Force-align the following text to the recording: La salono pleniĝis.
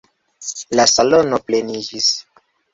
La 0.79 0.87
salono 0.93 1.41
pleniĝis. 1.51 2.13